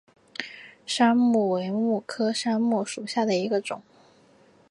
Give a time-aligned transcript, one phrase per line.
[0.83, 3.83] 山蓼为蓼科山蓼属下的一个种。